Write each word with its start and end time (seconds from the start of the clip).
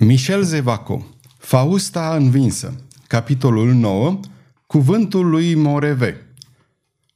Michel 0.00 0.42
Zevaco 0.42 1.06
Fausta 1.38 2.16
învinsă 2.16 2.74
Capitolul 3.06 3.72
9 3.72 4.20
Cuvântul 4.66 5.28
lui 5.28 5.54
Moreve 5.54 6.26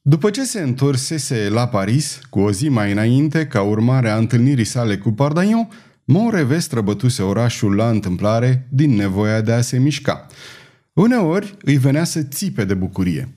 După 0.00 0.30
ce 0.30 0.44
se 0.44 0.60
întorsese 0.60 1.48
la 1.48 1.68
Paris, 1.68 2.20
cu 2.30 2.40
o 2.40 2.50
zi 2.50 2.68
mai 2.68 2.92
înainte, 2.92 3.46
ca 3.46 3.62
urmare 3.62 4.10
a 4.10 4.16
întâlnirii 4.16 4.64
sale 4.64 4.98
cu 4.98 5.10
Pardagnon, 5.10 5.68
Moreve 6.04 6.58
străbătuse 6.58 7.22
orașul 7.22 7.74
la 7.74 7.88
întâmplare 7.88 8.66
din 8.70 8.94
nevoia 8.94 9.40
de 9.40 9.52
a 9.52 9.60
se 9.60 9.78
mișca. 9.78 10.26
Uneori 10.92 11.56
îi 11.64 11.76
venea 11.76 12.04
să 12.04 12.22
țipe 12.22 12.64
de 12.64 12.74
bucurie– 12.74 13.32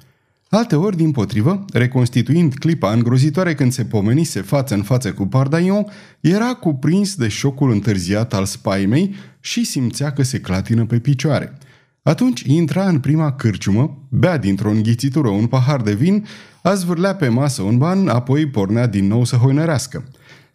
Alteori, 0.55 0.98
din 0.98 1.12
potrivă, 1.12 1.66
reconstituind 1.73 2.54
clipa 2.54 2.91
îngrozitoare 2.91 3.55
când 3.55 3.71
se 3.71 3.86
pomenise 3.86 4.41
față 4.41 4.73
în 4.73 4.84
față 4.84 5.14
cu 5.14 5.27
Pardaion, 5.27 5.86
era 6.20 6.54
cuprins 6.54 7.16
de 7.16 7.27
șocul 7.27 7.71
întârziat 7.71 8.34
al 8.34 8.46
spaimei 8.46 9.16
și 9.46 9.64
simțea 9.64 10.14
că 10.14 10.23
se 10.23 10.39
clatină 10.39 10.86
pe 10.86 11.00
picioare. 11.00 11.58
Atunci 12.03 12.41
intra 12.41 12.88
în 12.88 12.99
prima 12.99 13.31
cârciumă, 13.31 14.08
bea 14.09 14.38
dintr-o 14.38 14.70
înghițitură 14.70 15.27
un 15.27 15.48
pahar 15.48 15.81
de 15.81 15.94
vin, 15.94 16.26
a 16.63 16.73
zvârlea 16.73 17.16
pe 17.16 17.27
masă 17.27 17.62
un 17.62 17.77
ban, 17.77 18.08
apoi 18.08 18.48
pornea 18.48 18.88
din 18.88 19.08
nou 19.08 19.23
să 19.23 19.36
hoinărească. 19.36 20.03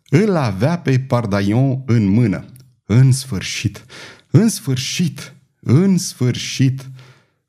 Îl 0.08 0.36
avea 0.36 0.78
pe 0.78 0.98
Pardaion 0.98 1.82
în 1.86 2.06
mână. 2.06 2.44
În 2.84 3.12
sfârșit! 3.12 3.84
În 4.30 4.48
sfârșit! 4.48 5.34
În 5.60 5.98
sfârșit! 5.98 6.90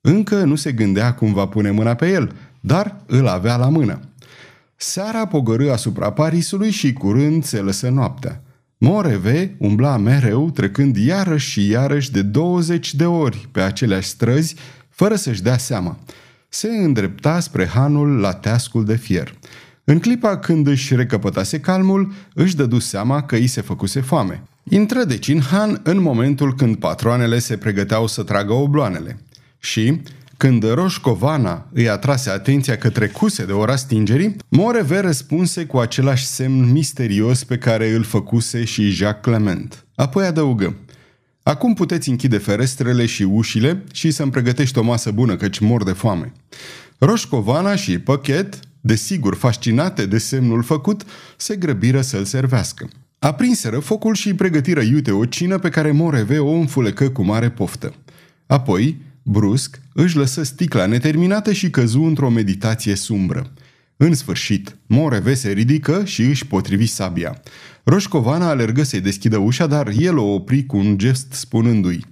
Încă 0.02 0.44
nu 0.44 0.56
se 0.56 0.72
gândea 0.72 1.14
cum 1.14 1.34
va 1.34 1.48
pune 1.48 1.72
mâna 1.72 1.94
pe 1.94 2.12
el, 2.12 2.36
dar 2.60 3.02
îl 3.06 3.28
avea 3.28 3.56
la 3.56 3.70
mână. 3.70 4.00
Seara 4.76 5.28
pogărâ 5.28 5.72
asupra 5.72 6.12
Parisului 6.12 6.72
și 6.72 6.94
curând 6.94 7.44
se 7.44 7.60
lăsă 7.60 7.90
noaptea. 7.90 8.44
Moreve 8.84 9.56
umbla 9.58 9.98
mereu, 9.98 10.52
trecând 10.52 10.98
iarăși 10.98 11.50
și 11.50 11.70
iarăși 11.70 12.12
de 12.12 12.22
20 12.22 12.94
de 12.94 13.06
ori 13.06 13.48
pe 13.52 13.62
aceleași 13.62 14.08
străzi, 14.08 14.56
fără 14.90 15.16
să-și 15.16 15.42
dea 15.42 15.58
seama. 15.58 16.00
Se 16.50 16.68
îndrepta 16.68 17.40
spre 17.40 17.66
hanul 17.66 18.20
la 18.20 18.34
teascul 18.34 18.86
de 18.86 18.96
fier. 18.96 19.34
În 19.84 20.00
clipa 20.00 20.38
când 20.38 20.68
își 20.68 20.96
recăpătase 20.96 21.60
calmul, 21.60 22.14
își 22.34 22.56
dădu 22.56 22.80
seama 22.80 23.24
că 23.24 23.36
îi 23.36 23.48
se 23.48 23.62
făcuse 23.62 24.02
foame. 24.02 24.44
Intră 24.64 25.04
deci 25.04 25.28
în 25.28 25.42
han 25.42 25.80
în 25.84 26.02
momentul 26.02 26.56
când 26.56 26.76
patroanele 26.76 27.40
se 27.40 27.58
pregăteau 27.58 28.08
să 28.08 28.24
tragă 28.24 28.54
obloanele. 28.54 29.20
Și, 29.60 30.02
când 30.42 30.74
Roșcovana 30.74 31.68
îi 31.74 31.90
atrase 31.90 32.30
atenția 32.30 32.78
că 32.78 32.90
trecuse 32.90 33.46
de 33.46 33.52
ora 33.52 33.76
stingerii, 33.76 34.36
Moreve 34.50 35.00
răspunse 35.00 35.66
cu 35.66 35.78
același 35.78 36.26
semn 36.26 36.72
misterios 36.72 37.44
pe 37.44 37.58
care 37.58 37.90
îl 37.90 38.04
făcuse 38.04 38.64
și 38.64 38.90
Jacques 38.90 39.36
Clement. 39.36 39.86
Apoi 39.96 40.26
adăugă, 40.26 40.76
Acum 41.44 41.74
puteți 41.74 42.10
închide 42.10 42.38
ferestrele 42.38 43.06
și 43.06 43.24
ușile 43.24 43.84
și 43.94 44.12
să-mi 44.12 44.32
pregătești 44.32 44.78
o 44.78 44.84
masă 44.84 45.12
bună, 45.12 45.36
căci 45.36 45.60
mor 45.60 45.84
de 45.84 45.92
foame. 45.92 46.32
Roșcovana 46.98 47.76
și 47.76 48.00
Păchet, 48.00 48.60
desigur 48.80 49.36
fascinate 49.36 50.06
de 50.06 50.18
semnul 50.18 50.64
făcut, 50.64 51.04
se 51.38 51.56
grăbiră 51.56 52.02
să-l 52.02 52.24
servească. 52.24 52.90
Aprinseră 53.20 53.80
focul 53.80 54.14
și 54.14 54.34
pregătiră 54.34 54.82
iute 54.82 55.12
o 55.12 55.26
cină 55.26 55.58
pe 55.58 55.70
care 55.70 55.92
Moreve 55.92 56.40
o 56.40 56.52
înfulecă 56.52 57.10
cu 57.10 57.24
mare 57.24 57.50
poftă. 57.50 57.94
Apoi, 58.46 59.10
Brusc, 59.24 59.82
își 59.94 60.18
lăsă 60.18 60.44
sticla 60.44 60.86
neterminată 60.86 61.52
și 61.52 61.70
căzu 61.70 62.02
într-o 62.02 62.30
meditație 62.30 62.96
sumbră. 62.96 63.54
În 63.98 64.14
sfârșit, 64.14 64.78
Moreve 64.86 65.34
se 65.34 65.52
ridică 65.52 66.06
și 66.06 66.22
își 66.22 66.48
potrivi 66.48 66.86
sabia. 66.86 67.42
Roșcovana 67.84 68.50
alergă 68.50 68.84
să-i 68.84 69.02
deschidă 69.02 69.38
ușa, 69.38 69.68
dar 69.68 69.92
el 69.98 70.18
o 70.18 70.34
opri 70.34 70.66
cu 70.66 70.78
un 70.78 70.98
gest 70.98 71.34
spunându-i 71.34 72.06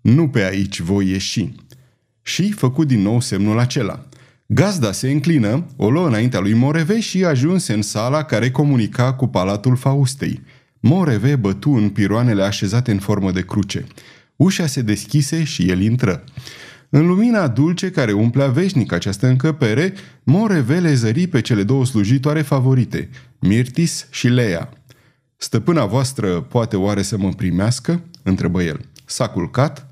Nu 0.00 0.28
pe 0.28 0.44
aici 0.44 0.80
voi 0.80 1.08
ieși. 1.08 1.48
Și 2.22 2.52
făcu 2.52 2.84
din 2.84 3.00
nou 3.00 3.20
semnul 3.20 3.58
acela. 3.58 4.06
Gazda 4.46 4.92
se 4.92 5.10
înclină, 5.10 5.66
o 5.76 5.90
luă 5.90 6.06
înaintea 6.06 6.40
lui 6.40 6.52
Moreve 6.52 7.00
și 7.00 7.24
ajunse 7.24 7.72
în 7.72 7.82
sala 7.82 8.22
care 8.22 8.50
comunica 8.50 9.14
cu 9.14 9.26
palatul 9.26 9.76
Faustei. 9.76 10.42
Moreve 10.80 11.36
bătu 11.36 11.70
în 11.70 11.88
piroanele 11.88 12.42
așezate 12.42 12.90
în 12.90 12.98
formă 12.98 13.30
de 13.30 13.42
cruce. 13.42 13.86
Ușa 14.36 14.66
se 14.66 14.82
deschise 14.82 15.44
și 15.44 15.70
el 15.70 15.80
intră. 15.80 16.24
În 16.88 17.06
lumina 17.06 17.48
dulce 17.48 17.90
care 17.90 18.12
umplea 18.12 18.46
veșnic 18.46 18.92
această 18.92 19.26
încăpere, 19.26 19.92
Morevele 20.22 20.94
zări 20.94 21.26
pe 21.26 21.40
cele 21.40 21.62
două 21.62 21.84
slujitoare 21.84 22.42
favorite, 22.42 23.08
Mirtis 23.38 24.06
și 24.10 24.28
Leia. 24.28 24.68
Stăpâna 25.36 25.86
voastră 25.86 26.40
poate 26.40 26.76
oare 26.76 27.02
să 27.02 27.18
mă 27.18 27.28
primească?" 27.28 28.02
întrebă 28.22 28.62
el. 28.62 28.80
S-a 29.04 29.28
culcat?" 29.28 29.86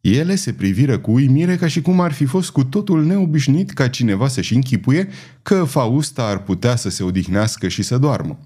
Ele 0.00 0.34
se 0.34 0.52
priviră 0.52 0.98
cu 0.98 1.10
uimire 1.10 1.56
ca 1.56 1.66
și 1.66 1.82
cum 1.82 2.00
ar 2.00 2.12
fi 2.12 2.24
fost 2.24 2.50
cu 2.50 2.64
totul 2.64 3.04
neobișnuit 3.04 3.70
ca 3.70 3.88
cineva 3.88 4.28
să-și 4.28 4.54
închipuie 4.54 5.08
că 5.42 5.64
Fausta 5.64 6.22
ar 6.26 6.42
putea 6.42 6.76
să 6.76 6.88
se 6.88 7.02
odihnească 7.02 7.68
și 7.68 7.82
să 7.82 7.98
doarmă. 7.98 8.38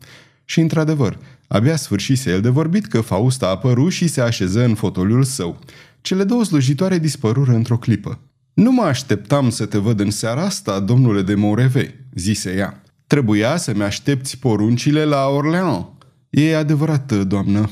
Și 0.45 0.61
într-adevăr, 0.61 1.19
abia 1.53 1.77
sfârșise 1.77 2.31
el 2.31 2.41
de 2.41 2.49
vorbit 2.49 2.87
că 2.87 3.00
Fausta 3.00 3.47
a 3.47 3.50
apărut 3.50 3.93
și 3.93 4.09
se 4.09 4.21
așeză 4.21 4.65
în 4.65 4.75
fotoliul 4.75 5.25
său. 5.25 5.59
Cele 6.00 6.25
două 6.25 6.44
slujitoare 6.44 6.99
dispărură 6.99 7.53
într-o 7.53 7.78
clipă. 7.78 8.19
Nu 8.55 8.72
mă 8.72 8.83
așteptam 8.83 9.50
să 9.50 9.66
te 9.66 9.78
văd 9.78 10.00
în 10.00 10.11
seara 10.11 10.43
asta, 10.43 10.81
domnule 10.81 11.22
de 11.22 11.34
Moreve, 11.34 12.06
zise 12.15 12.55
ea. 12.56 12.83
Trebuia 13.06 13.56
să-mi 13.56 13.83
aștepți 13.83 14.38
poruncile 14.38 15.05
la 15.05 15.27
Orleans. 15.27 15.84
E 16.31 16.56
adevărat, 16.56 17.12
doamnă. 17.12 17.71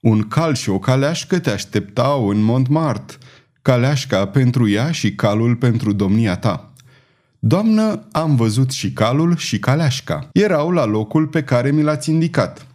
Un 0.00 0.22
cal 0.28 0.54
și 0.54 0.70
o 0.70 0.78
caleașcă 0.78 1.38
te 1.38 1.50
așteptau 1.50 2.28
în 2.28 2.42
Montmartre. 2.42 3.16
Caleașca 3.62 4.26
pentru 4.26 4.68
ea 4.68 4.90
și 4.90 5.14
calul 5.14 5.56
pentru 5.56 5.92
domnia 5.92 6.36
ta. 6.36 6.72
Doamnă, 7.38 8.06
am 8.12 8.36
văzut 8.36 8.70
și 8.70 8.92
calul 8.92 9.36
și 9.36 9.58
caleașca. 9.58 10.28
Erau 10.32 10.70
la 10.70 10.84
locul 10.84 11.26
pe 11.26 11.42
care 11.42 11.70
mi 11.70 11.82
l-ați 11.82 12.10
indicat. 12.10 12.66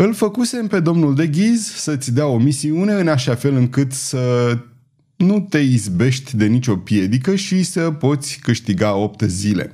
Îl 0.00 0.14
făcusem 0.14 0.66
pe 0.66 0.80
domnul 0.80 1.14
de 1.14 1.26
ghiz 1.26 1.72
să-ți 1.74 2.12
dea 2.12 2.26
o 2.26 2.38
misiune 2.38 2.92
în 2.92 3.08
așa 3.08 3.34
fel 3.34 3.54
încât 3.54 3.92
să 3.92 4.58
nu 5.16 5.40
te 5.40 5.58
izbești 5.58 6.36
de 6.36 6.46
nicio 6.46 6.76
piedică 6.76 7.34
și 7.34 7.62
să 7.62 7.80
poți 7.80 8.38
câștiga 8.42 8.94
opt 8.94 9.20
zile. 9.20 9.72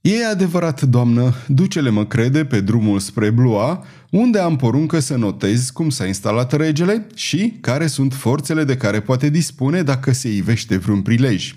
E 0.00 0.26
adevărat, 0.26 0.82
doamnă, 0.82 1.34
ducele 1.46 1.90
mă 1.90 2.06
crede 2.06 2.44
pe 2.44 2.60
drumul 2.60 2.98
spre 2.98 3.30
Blua, 3.30 3.84
unde 4.10 4.38
am 4.38 4.56
poruncă 4.56 4.98
să 4.98 5.16
notez 5.16 5.70
cum 5.70 5.90
s-a 5.90 6.06
instalat 6.06 6.52
regele 6.52 7.06
și 7.14 7.58
care 7.60 7.86
sunt 7.86 8.12
forțele 8.14 8.64
de 8.64 8.76
care 8.76 9.00
poate 9.00 9.28
dispune 9.28 9.82
dacă 9.82 10.12
se 10.12 10.34
ivește 10.34 10.76
vreun 10.76 11.02
prilej. 11.02 11.54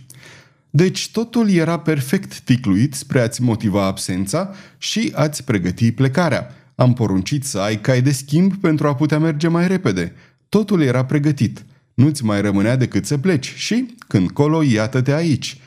Deci 0.69 1.11
totul 1.11 1.49
era 1.49 1.79
perfect 1.79 2.39
ticluit 2.39 2.93
spre 2.93 3.21
a-ți 3.21 3.41
motiva 3.41 3.85
absența 3.85 4.53
și 4.77 5.11
a-ți 5.15 5.43
pregăti 5.43 5.91
plecarea. 5.91 6.55
Am 6.81 6.93
poruncit 6.93 7.43
să 7.43 7.59
ai 7.59 7.81
cai 7.81 8.01
de 8.01 8.11
schimb 8.11 8.55
pentru 8.55 8.87
a 8.87 8.95
putea 8.95 9.19
merge 9.19 9.47
mai 9.47 9.67
repede. 9.67 10.13
Totul 10.49 10.81
era 10.81 11.05
pregătit. 11.05 11.65
Nu-ți 11.93 12.25
mai 12.25 12.41
rămânea 12.41 12.75
decât 12.75 13.05
să 13.05 13.17
pleci 13.17 13.53
și, 13.55 13.95
când 14.07 14.31
colo, 14.31 14.63
iată-te 14.63 15.13
aici. 15.13 15.59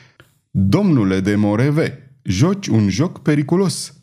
Domnule 0.51 1.19
de 1.19 1.35
Moreve, 1.35 2.11
joci 2.23 2.67
un 2.67 2.89
joc 2.89 3.21
periculos. 3.21 3.93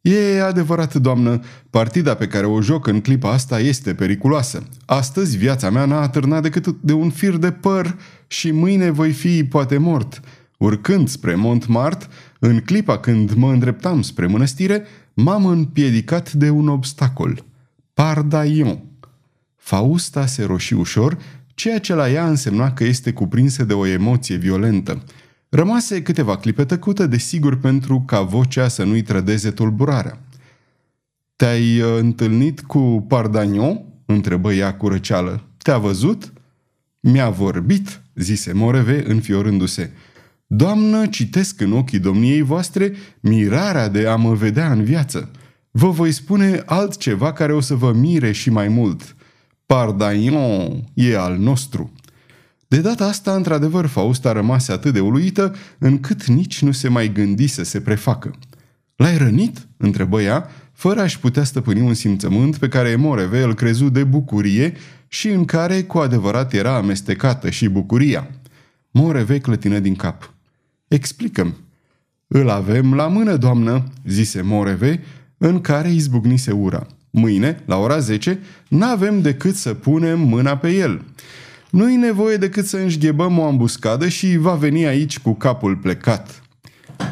E 0.00 0.42
adevărat, 0.42 0.94
doamnă, 0.94 1.40
partida 1.70 2.14
pe 2.14 2.26
care 2.26 2.46
o 2.46 2.60
joc 2.60 2.86
în 2.86 3.00
clipa 3.00 3.32
asta 3.32 3.60
este 3.60 3.94
periculoasă. 3.94 4.62
Astăzi 4.84 5.36
viața 5.36 5.70
mea 5.70 5.84
n-a 5.84 6.00
atârnat 6.00 6.42
decât 6.42 6.76
de 6.80 6.92
un 6.92 7.10
fir 7.10 7.36
de 7.36 7.50
păr 7.50 7.96
și 8.26 8.50
mâine 8.50 8.90
voi 8.90 9.12
fi 9.12 9.44
poate 9.44 9.78
mort. 9.78 10.20
Urcând 10.58 11.08
spre 11.08 11.34
Montmartre, 11.34 12.08
în 12.38 12.60
clipa 12.60 12.98
când 12.98 13.32
mă 13.32 13.52
îndreptam 13.52 14.02
spre 14.02 14.26
mănăstire, 14.26 14.84
m-am 15.22 15.46
împiedicat 15.46 16.32
de 16.32 16.50
un 16.50 16.68
obstacol. 16.68 17.44
Pardaion. 17.94 18.82
Fausta 19.56 20.26
se 20.26 20.44
roși 20.44 20.74
ușor, 20.74 21.18
ceea 21.54 21.80
ce 21.80 21.94
la 21.94 22.10
ea 22.10 22.28
însemna 22.28 22.72
că 22.72 22.84
este 22.84 23.12
cuprinsă 23.12 23.64
de 23.64 23.72
o 23.72 23.86
emoție 23.86 24.36
violentă. 24.36 25.02
Rămase 25.48 26.02
câteva 26.02 26.36
clipe 26.36 26.64
tăcută, 26.64 27.06
desigur 27.06 27.56
pentru 27.56 28.02
ca 28.06 28.20
vocea 28.20 28.68
să 28.68 28.84
nu-i 28.84 29.02
trădeze 29.02 29.50
tulburarea. 29.50 30.20
Te-ai 31.36 31.80
uh, 31.80 31.96
întâlnit 31.98 32.60
cu 32.60 33.04
Pardagnon?" 33.08 33.84
întrebă 34.06 34.52
ea 34.52 34.74
cu 34.74 34.88
răceală. 34.88 35.42
Te-a 35.62 35.78
văzut?" 35.78 36.32
Mi-a 37.00 37.30
vorbit," 37.30 38.00
zise 38.14 38.52
Moreve, 38.52 39.10
înfiorându-se. 39.10 39.92
Doamnă, 40.52 41.06
citesc 41.06 41.60
în 41.60 41.72
ochii 41.72 41.98
domniei 41.98 42.42
voastre 42.42 42.92
mirarea 43.20 43.88
de 43.88 44.06
a 44.06 44.16
mă 44.16 44.34
vedea 44.34 44.72
în 44.72 44.84
viață. 44.84 45.30
Vă 45.70 45.90
voi 45.90 46.12
spune 46.12 46.62
altceva 46.66 47.32
care 47.32 47.52
o 47.52 47.60
să 47.60 47.74
vă 47.74 47.92
mire 47.92 48.32
și 48.32 48.50
mai 48.50 48.68
mult. 48.68 49.16
Pardaion 49.66 50.84
e 50.94 51.18
al 51.18 51.36
nostru. 51.38 51.92
De 52.68 52.80
data 52.80 53.06
asta, 53.06 53.34
într-adevăr, 53.34 53.86
Fausta 53.86 54.32
rămase 54.32 54.72
atât 54.72 54.92
de 54.92 55.00
uluită, 55.00 55.54
încât 55.78 56.24
nici 56.24 56.62
nu 56.62 56.72
se 56.72 56.88
mai 56.88 57.12
gândi 57.12 57.46
să 57.46 57.64
se 57.64 57.80
prefacă. 57.80 58.30
L-ai 58.96 59.16
rănit?" 59.16 59.68
întrebă 59.76 60.22
ea, 60.22 60.50
fără 60.72 61.00
a-și 61.00 61.18
putea 61.18 61.44
stăpâni 61.44 61.80
un 61.80 61.94
simțământ 61.94 62.56
pe 62.56 62.68
care 62.68 62.96
Moreve 62.96 63.42
îl 63.42 63.54
crezu 63.54 63.88
de 63.88 64.04
bucurie 64.04 64.72
și 65.08 65.28
în 65.28 65.44
care 65.44 65.82
cu 65.82 65.98
adevărat 65.98 66.52
era 66.52 66.76
amestecată 66.76 67.50
și 67.50 67.68
bucuria. 67.68 68.30
Moreve 68.90 69.38
clătină 69.38 69.78
din 69.78 69.94
cap. 69.94 70.34
Explicăm. 70.90 71.56
Îl 72.26 72.48
avem 72.48 72.94
la 72.94 73.06
mână, 73.06 73.36
doamnă, 73.36 73.84
zise 74.06 74.42
Moreve, 74.42 75.02
în 75.38 75.60
care 75.60 75.92
izbucnise 75.92 76.52
ura. 76.52 76.86
Mâine, 77.10 77.62
la 77.66 77.76
ora 77.76 77.98
10, 77.98 78.38
n-avem 78.68 79.20
decât 79.20 79.54
să 79.54 79.74
punem 79.74 80.20
mâna 80.20 80.56
pe 80.56 80.70
el. 80.70 81.04
Nu-i 81.70 81.96
nevoie 81.96 82.36
decât 82.36 82.66
să 82.66 82.76
înșghebăm 82.76 83.38
o 83.38 83.44
ambuscadă 83.44 84.08
și 84.08 84.36
va 84.36 84.54
veni 84.54 84.86
aici 84.86 85.18
cu 85.18 85.34
capul 85.34 85.76
plecat. 85.76 86.42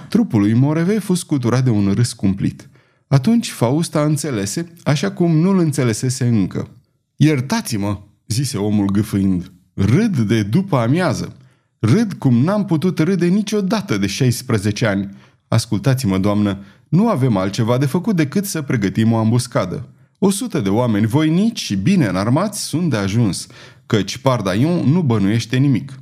Trupul 0.09 0.41
lui 0.41 0.55
Moreve 0.55 0.99
fost 0.99 1.21
scuturat 1.21 1.65
de 1.65 1.71
un 1.71 1.93
râs 1.95 2.13
cumplit. 2.13 2.69
Atunci 3.07 3.51
Fausta 3.51 4.05
înțelese, 4.05 4.73
așa 4.83 5.11
cum 5.11 5.37
nu-l 5.37 5.59
înțelesese 5.59 6.27
încă. 6.27 6.69
Iertați-mă, 7.17 8.01
zise 8.27 8.57
omul 8.57 8.87
gâfâind. 8.87 9.53
Râd 9.75 10.19
de 10.19 10.43
după 10.43 10.77
amiază. 10.77 11.37
Râd 11.81 12.13
cum 12.13 12.35
n-am 12.35 12.65
putut 12.65 12.99
râde 12.99 13.27
niciodată 13.27 13.99
de 13.99 14.07
16 14.07 14.87
ani. 14.87 15.09
Ascultați-mă, 15.49 16.19
doamnă, 16.19 16.59
nu 16.89 17.09
avem 17.09 17.37
altceva 17.37 17.79
de 17.79 17.87
făcut 17.87 18.17
decât 18.17 18.45
să 18.45 18.63
pregătim 18.63 19.13
o 19.13 19.17
ambuscadă. 19.17 19.89
O 20.19 20.31
sută 20.31 20.61
de 20.61 20.69
oameni 20.69 21.07
voinici 21.07 21.61
și 21.61 21.77
bine 21.77 22.07
înarmați 22.07 22.65
sunt 22.65 22.91
de 22.91 22.97
ajuns, 22.97 23.47
căci 23.87 24.17
Pardaion 24.17 24.91
nu 24.91 25.03
bănuiește 25.03 25.57
nimic. 25.57 25.93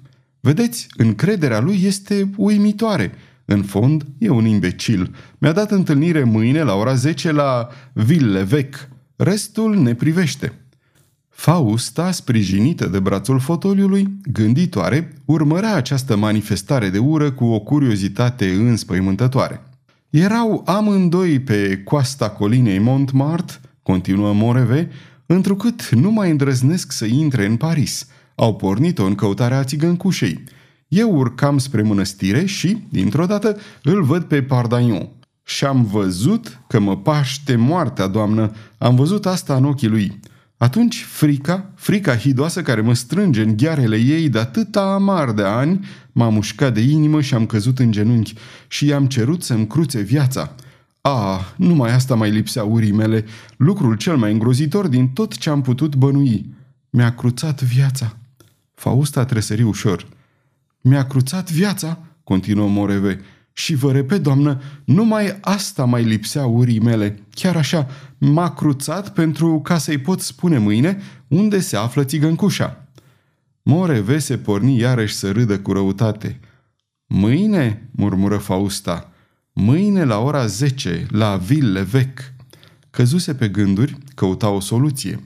Vedeți, 0.41 0.87
încrederea 0.97 1.61
lui 1.61 1.81
este 1.85 2.31
uimitoare. 2.37 3.13
În 3.45 3.63
fond, 3.63 4.05
e 4.19 4.29
un 4.29 4.47
imbecil. 4.47 5.15
Mi-a 5.39 5.53
dat 5.53 5.71
întâlnire 5.71 6.25
mâine 6.25 6.63
la 6.63 6.75
ora 6.75 6.95
10 6.95 7.33
la 7.33 7.69
Villevec. 7.93 8.89
Restul 9.17 9.79
ne 9.79 9.95
privește. 9.95 10.66
Fausta, 11.37 12.11
sprijinită 12.11 12.87
de 12.87 12.99
brațul 12.99 13.39
fotoliului, 13.39 14.09
gânditoare, 14.33 15.13
urmărea 15.25 15.75
această 15.75 16.17
manifestare 16.17 16.89
de 16.89 16.99
ură 16.99 17.31
cu 17.31 17.45
o 17.45 17.61
curiozitate 17.61 18.51
înspăimântătoare. 18.51 19.71
Erau 20.11 20.63
amândoi 20.67 21.41
pe 21.41 21.81
coasta 21.85 22.31
colinei 22.31 22.79
Montmartre, 22.79 23.61
continuă 23.83 24.33
Moreve, 24.33 24.91
întrucât 25.27 25.89
nu 25.89 26.11
mai 26.11 26.31
îndrăznesc 26.31 26.93
să 26.93 27.05
intre 27.05 27.47
în 27.47 27.57
Paris. 27.57 28.07
Au 28.35 28.57
pornit-o 28.57 29.05
în 29.05 29.15
căutarea 29.15 29.65
țigăncușei. 29.65 30.45
Eu 30.89 31.17
urcam 31.17 31.59
spre 31.59 31.83
mănăstire 31.83 32.45
și, 32.45 32.83
dintr-o 32.89 33.27
dată, 33.27 33.57
îl 33.83 34.03
văd 34.03 34.23
pe 34.23 34.43
Pardagnon. 34.43 35.09
Și 35.45 35.65
am 35.65 35.85
văzut 35.85 36.61
că 36.69 36.79
mă 36.81 36.97
paște 36.97 37.57
moartea, 37.57 38.07
doamnă. 38.07 38.53
Am 38.79 38.97
văzut 38.97 39.27
asta 39.27 39.55
în 39.55 39.65
ochii 39.65 39.89
lui. 39.89 40.21
Atunci 40.57 41.03
frica, 41.03 41.71
frica 41.75 42.17
hidoasă 42.17 42.63
care 42.63 42.81
mă 42.81 42.95
strânge 42.95 43.43
în 43.43 43.57
ghearele 43.57 43.97
ei 43.97 44.29
de 44.29 44.39
atâta 44.39 44.81
amar 44.81 45.33
de 45.33 45.43
ani, 45.43 45.87
m-a 46.13 46.29
mușcat 46.29 46.75
de 46.75 46.81
inimă 46.81 47.21
și 47.21 47.35
am 47.35 47.47
căzut 47.47 47.79
în 47.79 47.91
genunchi 47.91 48.35
și 48.69 48.87
i-am 48.87 49.07
cerut 49.07 49.43
să-mi 49.43 49.67
cruțe 49.67 50.01
viața. 50.01 50.55
Ah, 51.01 51.41
numai 51.57 51.93
asta 51.93 52.15
mai 52.15 52.31
lipsea 52.31 52.65
urii 52.65 52.93
mele, 52.93 53.25
lucrul 53.57 53.97
cel 53.97 54.17
mai 54.17 54.33
îngrozitor 54.33 54.87
din 54.87 55.09
tot 55.09 55.37
ce 55.37 55.51
am 55.51 55.63
putut 55.63 55.95
bănui. 55.95 56.55
Mi-a 56.91 57.15
cruțat 57.15 57.63
viața. 57.63 58.17
Fausta 58.75 59.25
tresări 59.25 59.63
ușor. 59.63 60.07
Mi-a 60.81 61.07
cruțat 61.07 61.51
viața, 61.51 61.99
continuă 62.25 62.69
Moreve, 62.69 63.21
și 63.59 63.75
vă 63.75 63.93
repet, 63.93 64.23
doamnă, 64.23 64.61
numai 64.85 65.39
asta 65.41 65.85
mai 65.85 66.05
lipsea 66.05 66.47
urii 66.47 66.81
mele. 66.81 67.23
Chiar 67.31 67.57
așa, 67.57 67.89
m-a 68.19 68.51
cruțat 68.51 69.13
pentru 69.13 69.61
ca 69.61 69.79
să-i 69.79 69.99
pot 69.99 70.21
spune 70.21 70.59
mâine 70.59 71.03
unde 71.29 71.61
se 71.61 71.77
află 71.77 72.05
țigăncușa. 72.05 72.89
Moreve 73.63 74.19
se 74.19 74.39
porni 74.39 74.79
iarăși 74.79 75.15
să 75.15 75.31
râdă 75.31 75.59
cu 75.59 75.73
răutate. 75.73 76.41
Mâine, 77.07 77.89
murmură 77.91 78.37
Fausta, 78.37 79.13
mâine 79.53 80.05
la 80.05 80.19
ora 80.19 80.47
10, 80.47 81.07
la 81.11 81.37
Ville 81.37 81.83
Vec. 81.83 82.33
Căzuse 82.91 83.35
pe 83.35 83.49
gânduri, 83.49 83.97
căuta 84.15 84.49
o 84.49 84.61
soluție. 84.61 85.21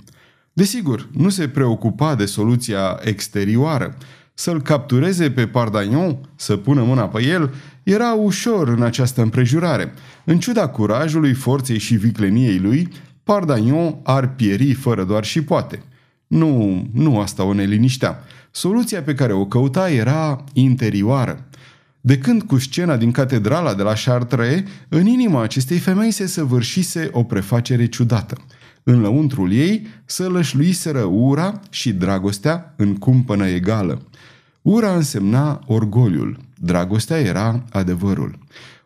Desigur, 0.52 1.08
nu 1.12 1.28
se 1.28 1.48
preocupa 1.48 2.14
de 2.14 2.26
soluția 2.26 2.98
exterioară, 3.02 3.96
să-l 4.40 4.62
captureze 4.62 5.30
pe 5.30 5.46
Pardagnon, 5.46 6.18
să 6.36 6.56
pună 6.56 6.82
mâna 6.82 7.08
pe 7.08 7.22
el, 7.22 7.54
era 7.82 8.12
ușor 8.12 8.68
în 8.68 8.82
această 8.82 9.22
împrejurare. 9.22 9.92
În 10.24 10.38
ciuda 10.38 10.68
curajului, 10.68 11.32
forței 11.32 11.78
și 11.78 11.94
vicleniei 11.94 12.58
lui, 12.58 12.88
Pardagnon 13.24 13.96
ar 14.02 14.34
pieri 14.34 14.72
fără 14.72 15.04
doar 15.04 15.24
și 15.24 15.42
poate. 15.42 15.82
Nu, 16.26 16.82
nu 16.92 17.18
asta 17.18 17.42
o 17.44 17.52
neliniștea. 17.52 18.18
Soluția 18.50 19.02
pe 19.02 19.14
care 19.14 19.32
o 19.32 19.46
căuta 19.46 19.90
era 19.90 20.44
interioară. 20.52 21.48
De 22.00 22.18
când 22.18 22.42
cu 22.42 22.58
scena 22.58 22.96
din 22.96 23.10
catedrala 23.10 23.74
de 23.74 23.82
la 23.82 23.92
Chartres, 24.04 24.62
în 24.88 25.06
inima 25.06 25.42
acestei 25.42 25.78
femei 25.78 26.10
se 26.10 26.26
săvârșise 26.26 27.08
o 27.12 27.24
prefacere 27.24 27.86
ciudată. 27.86 28.36
În 28.82 29.00
lăuntrul 29.00 29.52
ei 29.52 29.86
să 30.04 30.28
lășluiseră 30.28 31.02
ura 31.02 31.60
și 31.70 31.92
dragostea 31.92 32.74
în 32.76 32.94
cumpănă 32.96 33.46
egală. 33.46 34.02
Ura 34.62 34.94
însemna 34.94 35.60
orgoliul, 35.66 36.38
dragostea 36.58 37.18
era 37.18 37.64
adevărul. 37.70 38.38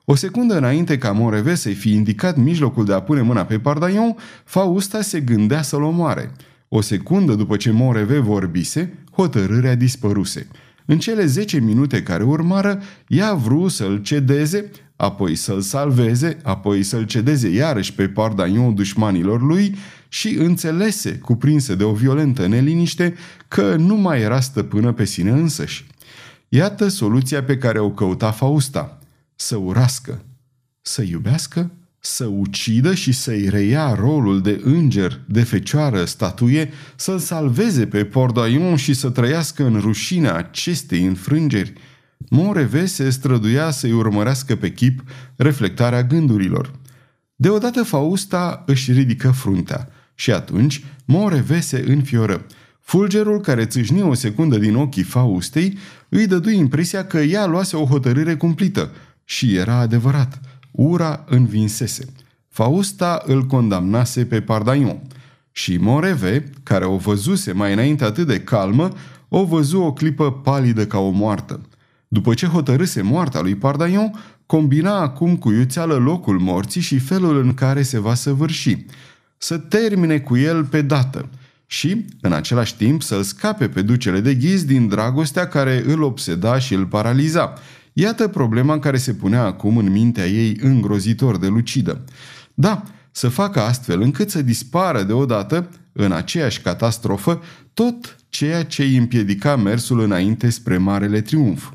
O 0.04 0.14
secundă 0.14 0.56
înainte 0.56 0.98
ca 0.98 1.12
Moreve 1.12 1.54
să-i 1.54 1.74
fi 1.74 1.92
indicat 1.92 2.36
mijlocul 2.36 2.84
de 2.84 2.92
a 2.92 3.00
pune 3.00 3.20
mâna 3.20 3.44
pe 3.44 3.58
Pardaion, 3.58 4.16
Fausta 4.44 5.00
se 5.00 5.20
gândea 5.20 5.62
să-l 5.62 5.82
omoare. 5.82 6.32
O 6.68 6.80
secundă 6.80 7.34
după 7.34 7.56
ce 7.56 7.70
Moreve 7.70 8.18
vorbise, 8.18 8.98
hotărârea 9.10 9.74
dispăruse. 9.74 10.48
În 10.86 10.98
cele 10.98 11.26
zece 11.26 11.58
minute 11.58 12.02
care 12.02 12.22
urmară, 12.22 12.82
ea 13.08 13.34
vrut 13.34 13.70
să-l 13.70 14.02
cedeze, 14.02 14.70
apoi 14.96 15.34
să-l 15.34 15.60
salveze, 15.60 16.36
apoi 16.42 16.82
să-l 16.82 17.04
cedeze 17.04 17.48
iarăși 17.48 17.94
pe 17.94 18.08
Pardaion 18.08 18.74
dușmanilor 18.74 19.42
lui 19.42 19.76
și 20.08 20.34
înțelese, 20.34 21.18
cuprinse 21.18 21.74
de 21.74 21.84
o 21.84 21.92
violentă 21.92 22.46
neliniște, 22.46 23.14
că 23.48 23.76
nu 23.76 23.94
mai 23.94 24.20
era 24.20 24.40
stăpână 24.40 24.92
pe 24.92 25.04
sine 25.04 25.30
însăși. 25.30 25.86
Iată 26.48 26.88
soluția 26.88 27.42
pe 27.42 27.58
care 27.58 27.78
o 27.78 27.90
căuta 27.90 28.30
Fausta. 28.30 28.98
Să 29.36 29.56
urască, 29.56 30.24
să 30.82 31.02
iubească, 31.02 31.70
să 32.06 32.24
ucidă 32.24 32.94
și 32.94 33.12
să-i 33.12 33.48
reia 33.48 33.94
rolul 33.94 34.40
de 34.40 34.60
înger, 34.64 35.20
de 35.26 35.42
fecioară, 35.42 36.04
statuie, 36.04 36.70
să-l 36.96 37.18
salveze 37.18 37.86
pe 37.86 38.04
Pordaion 38.04 38.76
și 38.76 38.94
să 38.94 39.10
trăiască 39.10 39.64
în 39.64 39.80
rușinea 39.80 40.34
acestei 40.34 41.04
înfrângeri. 41.04 41.72
Moreve 42.28 42.86
se 42.86 43.10
străduia 43.10 43.70
să-i 43.70 43.92
urmărească 43.92 44.56
pe 44.56 44.72
chip 44.72 45.02
reflectarea 45.36 46.02
gândurilor. 46.02 46.72
Deodată 47.36 47.82
Fausta 47.82 48.62
își 48.66 48.92
ridică 48.92 49.30
fruntea 49.30 49.88
și 50.14 50.32
atunci 50.32 50.84
Moreve 51.04 51.60
se 51.60 51.84
înfioră. 51.86 52.46
Fulgerul 52.80 53.40
care 53.40 53.66
țâșni 53.66 54.02
o 54.02 54.14
secundă 54.14 54.58
din 54.58 54.74
ochii 54.74 55.02
Faustei 55.02 55.78
îi 56.08 56.26
dădu 56.26 56.50
impresia 56.50 57.06
că 57.06 57.18
ea 57.18 57.46
luase 57.46 57.76
o 57.76 57.84
hotărâre 57.84 58.36
cumplită. 58.36 58.90
Și 59.24 59.54
era 59.54 59.78
adevărat. 59.78 60.40
Ura 60.76 61.24
învinsese. 61.28 62.06
Fausta 62.48 63.22
îl 63.26 63.46
condamnase 63.46 64.24
pe 64.24 64.40
Pardaion. 64.40 65.02
Și 65.52 65.76
Moreve, 65.76 66.50
care 66.62 66.84
o 66.84 66.96
văzuse 66.96 67.52
mai 67.52 67.72
înainte 67.72 68.04
atât 68.04 68.26
de 68.26 68.40
calmă, 68.40 68.90
o 69.28 69.44
văzu 69.44 69.80
o 69.80 69.92
clipă 69.92 70.32
palidă 70.32 70.86
ca 70.86 70.98
o 70.98 71.10
moartă. 71.10 71.60
După 72.08 72.34
ce 72.34 72.46
hotărâse 72.46 73.02
moartea 73.02 73.40
lui 73.40 73.54
Pardaion, 73.54 74.10
combina 74.46 75.00
acum 75.00 75.36
cu 75.36 75.50
iuțeală 75.50 75.94
locul 75.94 76.38
morții 76.38 76.80
și 76.80 76.98
felul 76.98 77.42
în 77.42 77.54
care 77.54 77.82
se 77.82 78.00
va 78.00 78.14
săvârși. 78.14 78.86
Să 79.38 79.58
termine 79.58 80.18
cu 80.18 80.36
el 80.36 80.64
pe 80.64 80.82
dată– 80.82 81.28
și, 81.66 82.04
în 82.20 82.32
același 82.32 82.76
timp, 82.76 83.02
să-l 83.02 83.22
scape 83.22 83.68
pe 83.68 83.82
ducele 83.82 84.20
de 84.20 84.34
ghiz 84.34 84.64
din 84.64 84.88
dragostea 84.88 85.48
care 85.48 85.82
îl 85.86 86.02
obseda 86.02 86.58
și 86.58 86.74
îl 86.74 86.86
paraliza. 86.86 87.52
Iată 87.96 88.28
problema 88.28 88.78
care 88.78 88.96
se 88.96 89.14
punea 89.14 89.42
acum 89.42 89.76
în 89.76 89.90
mintea 89.90 90.26
ei 90.26 90.56
îngrozitor 90.60 91.38
de 91.38 91.46
lucidă. 91.46 92.04
Da, 92.54 92.82
să 93.10 93.28
facă 93.28 93.60
astfel 93.60 94.00
încât 94.00 94.30
să 94.30 94.42
dispară 94.42 95.02
deodată, 95.02 95.68
în 95.92 96.12
aceeași 96.12 96.60
catastrofă, 96.60 97.42
tot 97.74 98.16
ceea 98.28 98.64
ce 98.64 98.82
îi 98.82 98.96
împiedica 98.96 99.56
mersul 99.56 100.00
înainte 100.00 100.50
spre 100.50 100.78
Marele 100.78 101.20
Triumf. 101.20 101.70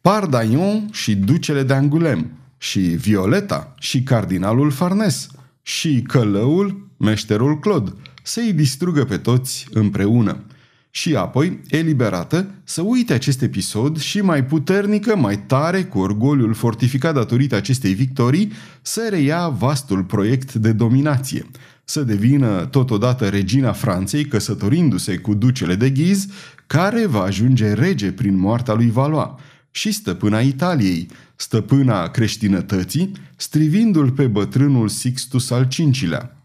Pardaion 0.00 0.88
și 0.92 1.16
ducele 1.16 1.62
de 1.62 1.74
Angulem, 1.74 2.30
și 2.58 2.80
Violeta, 2.80 3.74
și 3.78 4.02
cardinalul 4.02 4.70
Farnes, 4.70 5.28
și 5.62 6.02
călăul, 6.02 6.90
meșterul 6.96 7.58
Claude, 7.58 7.92
să-i 8.22 8.52
distrugă 8.52 9.04
pe 9.04 9.16
toți 9.16 9.66
împreună. 9.70 10.44
Și 10.90 11.14
apoi, 11.16 11.60
eliberată, 11.68 12.50
să 12.64 12.82
uite 12.82 13.12
acest 13.12 13.42
episod 13.42 13.98
și 13.98 14.20
mai 14.20 14.44
puternică, 14.44 15.16
mai 15.16 15.38
tare, 15.38 15.84
cu 15.84 15.98
orgoliul 15.98 16.54
fortificat 16.54 17.14
datorită 17.14 17.56
acestei 17.56 17.94
victorii, 17.94 18.52
să 18.82 19.06
reia 19.10 19.48
vastul 19.48 20.04
proiect 20.04 20.54
de 20.54 20.72
dominație, 20.72 21.46
să 21.84 22.02
devină 22.02 22.66
totodată 22.66 23.28
regina 23.28 23.72
Franței, 23.72 24.24
căsătorindu-se 24.24 25.16
cu 25.16 25.34
ducele 25.34 25.74
de 25.74 25.90
Ghiz, 25.90 26.26
care 26.66 27.06
va 27.06 27.22
ajunge 27.22 27.72
rege 27.72 28.12
prin 28.12 28.38
moartea 28.38 28.74
lui 28.74 28.90
Valois, 28.90 29.30
și 29.70 29.92
stăpâna 29.92 30.40
Italiei, 30.40 31.08
stăpâna 31.36 32.08
creștinătății, 32.08 33.12
strivindu-l 33.36 34.10
pe 34.10 34.26
bătrânul 34.26 34.88
Sixtus 34.88 35.50
al 35.50 35.68
V-lea. 35.76 36.36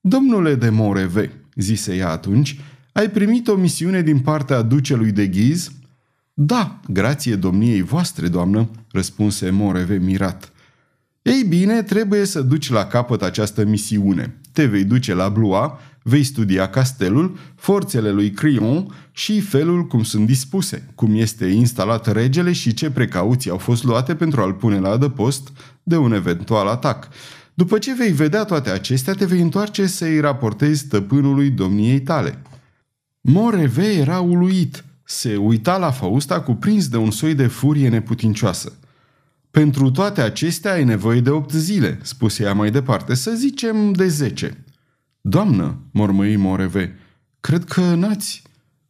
Domnule 0.00 0.54
de 0.54 0.68
Moreve, 0.68 1.30
zise 1.54 1.94
ea 1.96 2.10
atunci, 2.10 2.60
ai 2.96 3.10
primit 3.10 3.48
o 3.48 3.54
misiune 3.54 4.02
din 4.02 4.18
partea 4.18 4.62
ducelui 4.62 5.12
de 5.12 5.26
Ghiz? 5.26 5.70
Da, 6.34 6.80
grație 6.88 7.36
domniei 7.36 7.82
voastre, 7.82 8.28
doamnă, 8.28 8.70
răspunse 8.92 9.50
Moreve 9.50 9.96
mirat. 9.96 10.52
Ei 11.22 11.44
bine, 11.48 11.82
trebuie 11.82 12.24
să 12.24 12.42
duci 12.42 12.70
la 12.70 12.86
capăt 12.86 13.22
această 13.22 13.64
misiune. 13.64 14.40
Te 14.52 14.64
vei 14.64 14.84
duce 14.84 15.14
la 15.14 15.28
Blois, 15.28 15.70
vei 16.02 16.22
studia 16.22 16.68
castelul, 16.68 17.38
forțele 17.54 18.10
lui 18.10 18.30
Crion 18.30 18.94
și 19.12 19.40
felul 19.40 19.86
cum 19.86 20.02
sunt 20.02 20.26
dispuse, 20.26 20.88
cum 20.94 21.14
este 21.14 21.46
instalat 21.46 22.12
regele 22.12 22.52
și 22.52 22.74
ce 22.74 22.90
precauții 22.90 23.50
au 23.50 23.58
fost 23.58 23.84
luate 23.84 24.14
pentru 24.14 24.40
a-l 24.40 24.52
pune 24.52 24.78
la 24.78 24.90
adăpost 24.90 25.52
de 25.82 25.96
un 25.96 26.12
eventual 26.12 26.66
atac. 26.66 27.08
După 27.54 27.78
ce 27.78 27.94
vei 27.94 28.12
vedea 28.12 28.44
toate 28.44 28.70
acestea, 28.70 29.12
te 29.12 29.24
vei 29.24 29.40
întoarce 29.40 29.86
să-i 29.86 30.20
raportezi 30.20 30.80
stăpânului 30.80 31.50
domniei 31.50 32.00
tale. 32.00 32.42
Moreve 33.28 33.94
era 33.94 34.20
uluit. 34.20 34.84
Se 35.04 35.36
uita 35.36 35.76
la 35.76 35.90
Fausta 35.90 36.40
cuprins 36.40 36.88
de 36.88 36.96
un 36.96 37.10
soi 37.10 37.34
de 37.34 37.46
furie 37.46 37.88
neputincioasă. 37.88 38.72
Pentru 39.50 39.90
toate 39.90 40.20
acestea 40.20 40.72
ai 40.72 40.84
nevoie 40.84 41.20
de 41.20 41.30
opt 41.30 41.52
zile, 41.52 41.98
spuse 42.02 42.42
ea 42.42 42.54
mai 42.54 42.70
departe, 42.70 43.14
să 43.14 43.30
zicem 43.30 43.92
de 43.92 44.08
zece. 44.08 44.64
Doamnă, 45.20 45.78
mormăi 45.90 46.36
Moreve, 46.36 46.98
cred 47.40 47.64
că 47.64 47.80
n-ați... 47.80 48.42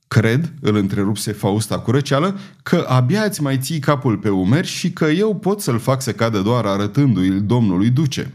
Cred, 0.09 0.53
îl 0.61 0.77
întrerupse 0.77 1.33
Fausta 1.33 1.79
cu 1.79 1.91
răceală, 1.91 2.39
că 2.63 2.87
abia 2.89 3.23
îți 3.23 3.43
mai 3.43 3.59
ții 3.59 3.79
capul 3.79 4.19
pe 4.19 4.29
umeri 4.29 4.67
și 4.67 4.93
că 4.93 5.05
eu 5.05 5.37
pot 5.37 5.61
să-l 5.61 5.79
fac 5.79 6.03
să 6.03 6.13
cadă 6.13 6.41
doar 6.43 6.65
arătându-i 6.65 7.31
domnului 7.31 7.91
duce. 7.91 8.35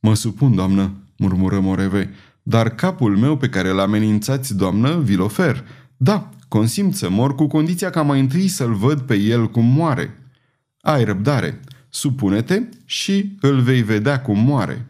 Mă 0.00 0.14
supun, 0.14 0.54
doamnă, 0.54 0.92
murmură 1.16 1.60
Moreve, 1.60 2.10
dar 2.46 2.74
capul 2.74 3.16
meu 3.16 3.36
pe 3.36 3.48
care 3.48 3.68
l 3.68 3.78
amenințați, 3.78 4.56
doamnă, 4.56 5.00
vi-l 5.00 5.20
ofer. 5.20 5.64
Da, 5.96 6.30
consimt 6.48 6.94
să 6.94 7.08
mor 7.10 7.34
cu 7.34 7.46
condiția 7.46 7.90
ca 7.90 8.02
mai 8.02 8.20
întâi 8.20 8.48
să-l 8.48 8.74
văd 8.74 9.00
pe 9.00 9.14
el 9.14 9.50
cum 9.50 9.64
moare. 9.64 10.18
Ai 10.80 11.04
răbdare, 11.04 11.60
supune-te 11.88 12.62
și 12.84 13.36
îl 13.40 13.60
vei 13.60 13.82
vedea 13.82 14.20
cum 14.20 14.38
moare. 14.38 14.86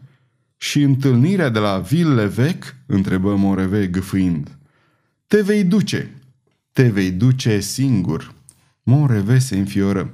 Și 0.57 0.81
întâlnirea 0.81 1.49
de 1.49 1.59
la 1.59 1.77
Villevec? 1.77 2.75
întrebă 2.85 3.35
Moreve 3.35 3.87
gâfâind. 3.87 4.57
Te 5.27 5.41
vei 5.41 5.63
duce. 5.63 6.11
Te 6.71 6.89
vei 6.89 7.11
duce 7.11 7.59
singur. 7.59 8.33
Moreve 8.83 9.39
se 9.39 9.57
înfioră. 9.57 10.11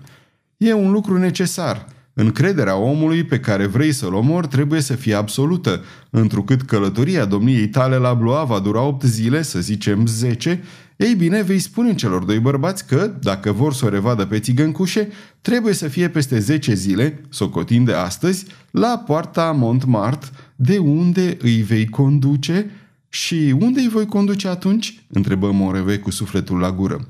E 0.58 0.74
un 0.74 0.92
lucru 0.92 1.18
necesar. 1.18 1.86
Încrederea 2.22 2.76
omului 2.76 3.24
pe 3.24 3.40
care 3.40 3.66
vrei 3.66 3.92
să-l 3.92 4.14
omori 4.14 4.48
trebuie 4.48 4.82
să 4.82 4.94
fie 4.94 5.14
absolută, 5.14 5.84
întrucât 6.10 6.62
călătoria 6.62 7.26
domniei 7.26 7.68
tale 7.68 7.96
la 7.96 8.14
Blois 8.14 8.48
va 8.48 8.60
dura 8.60 8.82
8 8.82 9.04
zile, 9.04 9.42
să 9.42 9.60
zicem 9.60 10.06
10, 10.06 10.64
ei 10.96 11.14
bine, 11.14 11.42
vei 11.42 11.60
spune 11.60 11.96
celor 11.96 12.24
doi 12.24 12.40
bărbați 12.40 12.88
că, 12.88 13.12
dacă 13.22 13.52
vor 13.52 13.74
să 13.74 13.86
o 13.86 13.90
revadă 13.90 14.26
pe 14.26 14.40
țigăncușe, 14.40 15.08
trebuie 15.42 15.74
să 15.74 15.88
fie 15.88 16.10
peste 16.10 16.40
10 16.40 16.74
zile, 16.74 17.22
socotind 17.30 17.86
de 17.86 17.94
astăzi, 17.94 18.46
la 18.72 19.04
poarta 19.06 19.52
Montmartre, 19.52 20.30
de 20.56 20.78
unde 20.78 21.38
îi 21.42 21.62
vei 21.62 21.86
conduce 21.86 22.72
și 23.10 23.56
unde 23.60 23.80
îi 23.80 23.90
voi 23.90 24.06
conduce 24.06 24.48
atunci? 24.48 25.04
întrebă 25.08 25.52
Moreve 25.52 25.98
cu 25.98 26.12
sufletul 26.12 26.60
la 26.60 26.72
gură. 26.72 27.08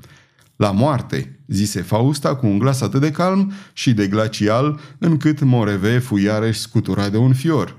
La 0.62 0.70
moarte, 0.70 1.38
zise 1.46 1.80
Fausta 1.80 2.36
cu 2.36 2.46
un 2.46 2.58
glas 2.58 2.80
atât 2.80 3.00
de 3.00 3.10
calm 3.10 3.52
și 3.72 3.92
de 3.92 4.06
glacial, 4.06 4.80
încât 4.98 5.40
Moreve 5.40 5.98
fu 5.98 6.18
iarăși 6.18 6.60
scuturat 6.60 7.10
de 7.10 7.16
un 7.16 7.32
fior. 7.32 7.76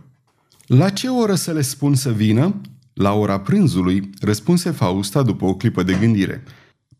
La 0.65 0.89
ce 0.89 1.07
oră 1.07 1.35
să 1.35 1.51
le 1.51 1.61
spun 1.61 1.95
să 1.95 2.11
vină? 2.11 2.61
La 2.93 3.13
ora 3.13 3.39
prânzului, 3.39 4.09
răspunse 4.21 4.71
Fausta 4.71 5.21
după 5.21 5.45
o 5.45 5.55
clipă 5.55 5.83
de 5.83 5.93
gândire. 5.93 6.43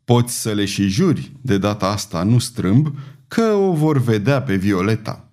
Poți 0.06 0.42
să 0.42 0.52
le 0.52 0.66
și 0.66 0.88
juri, 0.88 1.32
de 1.42 1.58
data 1.58 1.86
asta 1.86 2.24
nu 2.24 2.40
strâmb, 2.40 2.96
că 3.28 3.42
o 3.42 3.74
vor 3.74 3.98
vedea 3.98 4.42
pe 4.42 4.56
Violeta. 4.56 5.30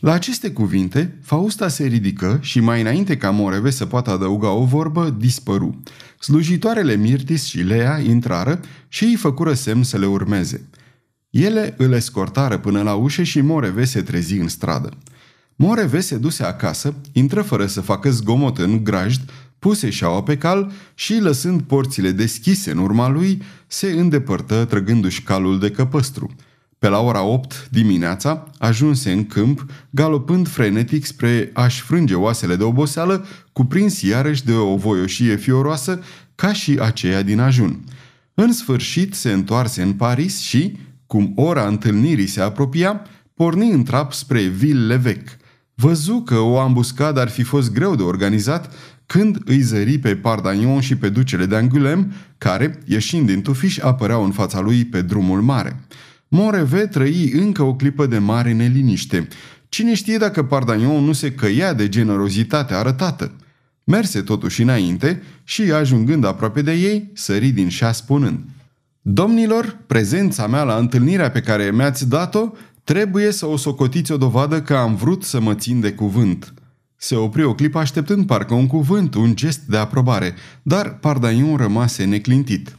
La 0.00 0.12
aceste 0.12 0.50
cuvinte, 0.50 1.18
Fausta 1.22 1.68
se 1.68 1.84
ridică 1.86 2.38
și 2.42 2.60
mai 2.60 2.80
înainte 2.80 3.16
ca 3.16 3.30
Moreve 3.30 3.70
să 3.70 3.86
poată 3.86 4.10
adăuga 4.10 4.50
o 4.50 4.64
vorbă, 4.64 5.16
dispăru. 5.18 5.82
Slujitoarele 6.20 6.96
Mirtis 6.96 7.44
și 7.44 7.58
Lea 7.58 7.98
intrară 7.98 8.60
și 8.88 9.04
îi 9.04 9.14
făcură 9.14 9.54
semn 9.54 9.82
să 9.82 9.98
le 9.98 10.06
urmeze. 10.06 10.68
Ele 11.30 11.74
îl 11.78 11.92
escortară 11.92 12.58
până 12.58 12.82
la 12.82 12.94
ușă 12.94 13.22
și 13.22 13.40
Moreve 13.40 13.84
se 13.84 14.02
trezi 14.02 14.34
în 14.34 14.48
stradă. 14.48 14.88
Moreve 15.54 16.00
se 16.00 16.16
duse 16.16 16.44
acasă, 16.44 16.94
intră 17.12 17.42
fără 17.42 17.66
să 17.66 17.80
facă 17.80 18.10
zgomot 18.10 18.58
în 18.58 18.84
grajd, 18.84 19.30
puse 19.58 19.90
șaua 19.90 20.22
pe 20.22 20.38
cal 20.38 20.72
și, 20.94 21.18
lăsând 21.20 21.62
porțile 21.62 22.10
deschise 22.10 22.70
în 22.70 22.78
urma 22.78 23.08
lui, 23.08 23.42
se 23.66 23.86
îndepărtă 23.86 24.64
trăgându-și 24.64 25.22
calul 25.22 25.58
de 25.58 25.70
căpăstru– 25.70 26.30
pe 26.78 26.88
la 26.88 27.00
ora 27.00 27.22
8 27.22 27.68
dimineața 27.70 28.50
ajunse 28.58 29.12
în 29.12 29.26
câmp, 29.26 29.66
galopând 29.90 30.48
frenetic 30.48 31.04
spre 31.04 31.50
a-și 31.52 31.80
frânge 31.80 32.14
oasele 32.14 32.56
de 32.56 32.64
oboseală, 32.64 33.26
cuprins 33.52 34.02
iarăși 34.02 34.44
de 34.44 34.52
o 34.52 34.76
voioșie 34.76 35.36
fioroasă 35.36 36.02
ca 36.34 36.52
și 36.52 36.78
aceea 36.80 37.22
din 37.22 37.40
ajun. 37.40 37.84
În 38.34 38.52
sfârșit 38.52 39.14
se 39.14 39.32
întoarse 39.32 39.82
în 39.82 39.92
Paris 39.92 40.40
și, 40.40 40.78
cum 41.06 41.32
ora 41.36 41.66
întâlnirii 41.66 42.26
se 42.26 42.40
apropia, 42.40 43.00
porni 43.34 43.70
în 43.70 43.82
trap 43.82 44.12
spre 44.12 44.48
Ville-l'Evêque. 44.48 45.36
Văzu 45.74 46.22
că 46.26 46.34
o 46.34 46.58
ambuscadă 46.58 47.20
ar 47.20 47.28
fi 47.28 47.42
fost 47.42 47.72
greu 47.72 47.96
de 47.96 48.02
organizat 48.02 48.74
când 49.06 49.38
îi 49.44 49.60
zări 49.60 49.98
pe 49.98 50.16
Pardagnon 50.16 50.80
și 50.80 50.96
pe 50.96 51.08
ducele 51.08 51.46
de 51.46 51.56
Angulem, 51.56 52.12
care, 52.38 52.78
ieșind 52.84 53.26
din 53.26 53.42
tufiș, 53.42 53.78
apăreau 53.78 54.24
în 54.24 54.30
fața 54.30 54.60
lui 54.60 54.84
pe 54.84 55.02
drumul 55.02 55.42
mare. 55.42 55.80
Moreve 56.28 56.86
trăi 56.86 57.30
încă 57.32 57.62
o 57.62 57.74
clipă 57.74 58.06
de 58.06 58.18
mare 58.18 58.52
neliniște. 58.52 59.28
Cine 59.68 59.94
știe 59.94 60.16
dacă 60.16 60.42
Pardagnon 60.42 61.04
nu 61.04 61.12
se 61.12 61.32
căia 61.32 61.72
de 61.72 61.88
generozitatea 61.88 62.78
arătată? 62.78 63.32
Merse 63.84 64.22
totuși 64.22 64.62
înainte 64.62 65.22
și, 65.44 65.62
ajungând 65.62 66.24
aproape 66.24 66.62
de 66.62 66.72
ei, 66.72 67.10
sări 67.14 67.48
din 67.48 67.68
șa 67.68 67.92
spunând 67.92 68.44
Domnilor, 69.02 69.78
prezența 69.86 70.46
mea 70.46 70.62
la 70.62 70.76
întâlnirea 70.76 71.30
pe 71.30 71.40
care 71.40 71.70
mi-ați 71.70 72.08
dat-o 72.08 72.50
trebuie 72.84 73.30
să 73.30 73.46
o 73.46 73.56
socotiți 73.56 74.12
o 74.12 74.16
dovadă 74.16 74.62
că 74.62 74.74
am 74.74 74.94
vrut 74.94 75.22
să 75.22 75.40
mă 75.40 75.54
țin 75.54 75.80
de 75.80 75.92
cuvânt. 75.92 76.54
Se 76.96 77.14
opri 77.14 77.44
o 77.44 77.54
clipă 77.54 77.78
așteptând 77.78 78.26
parcă 78.26 78.54
un 78.54 78.66
cuvânt, 78.66 79.14
un 79.14 79.34
gest 79.34 79.60
de 79.60 79.76
aprobare, 79.76 80.34
dar 80.62 80.98
Pardaion 80.98 81.56
rămase 81.56 82.04
neclintit. 82.04 82.76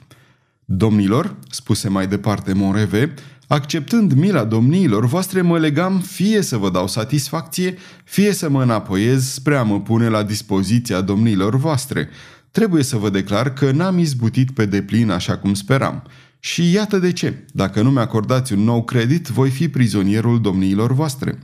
Domnilor, 0.65 1.35
spuse 1.49 1.89
mai 1.89 2.07
departe 2.07 2.53
Moreve, 2.53 3.13
Acceptând 3.47 4.13
mila 4.13 4.43
domniilor 4.43 5.05
voastre, 5.05 5.41
mă 5.41 5.57
legam 5.57 5.99
fie 5.99 6.41
să 6.41 6.57
vă 6.57 6.69
dau 6.69 6.87
satisfacție, 6.87 7.77
fie 8.03 8.33
să 8.33 8.49
mă 8.49 8.63
înapoiez 8.63 9.31
spre 9.31 9.55
a 9.55 9.63
mă 9.63 9.81
pune 9.81 10.09
la 10.09 10.23
dispoziția 10.23 11.01
domniilor 11.01 11.55
voastre. 11.55 12.09
Trebuie 12.51 12.83
să 12.83 12.97
vă 12.97 13.09
declar 13.09 13.53
că 13.53 13.71
n-am 13.71 13.97
izbutit 13.97 14.51
pe 14.51 14.65
deplin 14.65 15.09
așa 15.09 15.37
cum 15.37 15.53
speram. 15.53 16.03
Și 16.39 16.71
iată 16.71 16.99
de 16.99 17.11
ce. 17.11 17.45
Dacă 17.51 17.81
nu 17.81 17.91
mi-acordați 17.91 18.53
un 18.53 18.63
nou 18.63 18.83
credit, 18.83 19.27
voi 19.27 19.49
fi 19.49 19.69
prizonierul 19.69 20.41
domniilor 20.41 20.93
voastre. 20.93 21.39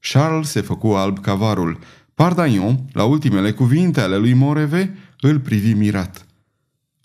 Charles 0.00 0.48
se 0.48 0.60
făcu 0.60 0.88
alb 0.88 1.18
cavarul. 1.20 1.78
Pardagnon, 2.14 2.80
la 2.92 3.04
ultimele 3.04 3.52
cuvinte 3.52 4.00
ale 4.00 4.16
lui 4.16 4.32
Moreve, 4.32 4.96
îl 5.20 5.38
privi 5.38 5.72
mirat. 5.72 6.26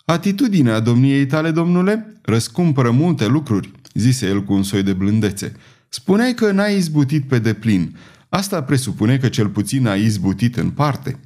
Atitudinea 0.04 0.80
domniei 0.80 1.26
tale, 1.26 1.50
domnule, 1.50 2.20
răscumpără 2.22 2.90
multe 2.90 3.26
lucruri 3.26 3.70
zise 3.98 4.26
el 4.26 4.44
cu 4.44 4.52
un 4.52 4.62
soi 4.62 4.82
de 4.82 4.92
blândețe. 4.92 5.52
Spuneai 5.88 6.34
că 6.34 6.50
n-ai 6.50 6.76
izbutit 6.76 7.28
pe 7.28 7.38
deplin. 7.38 7.96
Asta 8.28 8.62
presupune 8.62 9.18
că 9.18 9.28
cel 9.28 9.48
puțin 9.48 9.86
ai 9.86 10.02
izbutit 10.02 10.56
în 10.56 10.70
parte. 10.70 11.18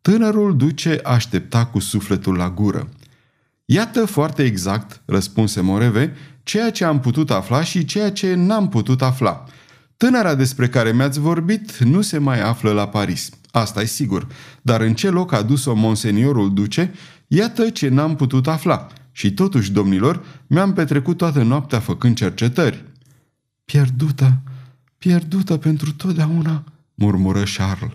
Tânărul 0.00 0.56
duce 0.56 1.00
aștepta 1.04 1.66
cu 1.66 1.78
sufletul 1.78 2.34
la 2.34 2.50
gură. 2.50 2.88
Iată 3.64 4.04
foarte 4.04 4.42
exact, 4.42 5.02
răspunse 5.04 5.60
Moreve, 5.60 6.12
ceea 6.42 6.70
ce 6.70 6.84
am 6.84 7.00
putut 7.00 7.30
afla 7.30 7.62
și 7.62 7.84
ceea 7.84 8.10
ce 8.10 8.34
n-am 8.34 8.68
putut 8.68 9.02
afla. 9.02 9.44
Tânăra 9.96 10.34
despre 10.34 10.68
care 10.68 10.92
mi-ați 10.92 11.20
vorbit 11.20 11.78
nu 11.78 12.00
se 12.00 12.18
mai 12.18 12.40
află 12.40 12.72
la 12.72 12.88
Paris. 12.88 13.30
Asta 13.50 13.80
e 13.80 13.84
sigur. 13.84 14.26
Dar 14.62 14.80
în 14.80 14.94
ce 14.94 15.10
loc 15.10 15.32
a 15.32 15.42
dus-o 15.42 15.74
monseniorul 15.74 16.54
duce 16.54 16.92
Iată 17.26 17.70
ce 17.70 17.88
n-am 17.88 18.16
putut 18.16 18.46
afla. 18.46 18.86
Și 19.18 19.32
totuși, 19.32 19.72
domnilor, 19.72 20.24
mi-am 20.46 20.72
petrecut 20.72 21.16
toată 21.16 21.42
noaptea 21.42 21.80
făcând 21.80 22.16
cercetări. 22.16 22.84
Pierdută, 23.64 24.40
pierdută 24.98 25.56
pentru 25.56 25.92
totdeauna, 25.92 26.64
murmură 26.94 27.42
Charles. 27.56 27.92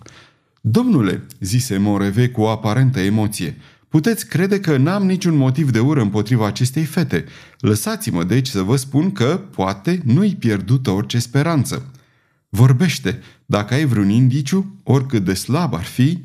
Domnule, 0.62 1.24
zise 1.39 1.77
Moreve 1.77 2.30
cu 2.30 2.42
o 2.42 2.50
aparentă 2.50 3.00
emoție, 3.00 3.58
puteți 3.88 4.27
crede 4.27 4.60
că 4.60 4.77
n-am 4.77 5.06
niciun 5.06 5.36
motiv 5.36 5.72
de 5.72 5.80
ură 5.80 6.01
împotriva 6.01 6.48
acestei 6.48 6.84
fete. 6.84 7.25
Lăsați-mă 7.60 8.24
deci 8.24 8.48
să 8.48 8.62
vă 8.62 8.75
spun 8.75 9.12
că, 9.12 9.42
poate, 9.56 10.01
nu-i 10.06 10.36
pierdută 10.36 10.89
orice 10.89 11.20
speranță. 11.20 11.92
Vorbește, 12.50 13.20
dacă 13.46 13.74
ai 13.74 13.86
vreun 13.86 14.10
indiciu, 14.10 14.80
oricât 14.84 15.24
de 15.24 15.34
slab 15.34 15.74
ar 15.74 15.84
fi... 15.84 16.22